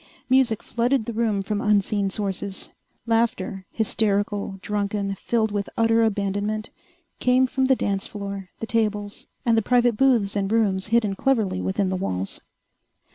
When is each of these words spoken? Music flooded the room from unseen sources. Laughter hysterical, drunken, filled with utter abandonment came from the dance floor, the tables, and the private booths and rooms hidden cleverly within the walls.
Music 0.31 0.63
flooded 0.63 1.05
the 1.05 1.13
room 1.13 1.43
from 1.43 1.61
unseen 1.61 2.09
sources. 2.09 2.71
Laughter 3.05 3.67
hysterical, 3.69 4.57
drunken, 4.63 5.13
filled 5.13 5.51
with 5.51 5.69
utter 5.77 6.01
abandonment 6.01 6.71
came 7.19 7.45
from 7.45 7.65
the 7.65 7.75
dance 7.75 8.07
floor, 8.07 8.49
the 8.59 8.65
tables, 8.65 9.27
and 9.45 9.55
the 9.55 9.61
private 9.61 9.97
booths 9.97 10.35
and 10.35 10.51
rooms 10.51 10.87
hidden 10.87 11.13
cleverly 11.13 11.61
within 11.61 11.89
the 11.89 11.95
walls. 11.95 12.41